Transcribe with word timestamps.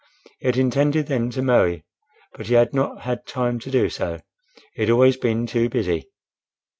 He 0.39 0.47
had 0.47 0.57
intended 0.57 1.05
then 1.05 1.29
to 1.29 1.43
marry; 1.43 1.83
but 2.33 2.47
he 2.47 2.55
had 2.55 2.73
not 2.73 3.01
had 3.01 3.27
time 3.27 3.59
to 3.59 3.69
do 3.69 3.87
so; 3.87 4.19
he 4.73 4.81
had 4.81 4.89
always 4.89 5.15
been 5.15 5.45
too 5.45 5.69
busy. 5.69 6.09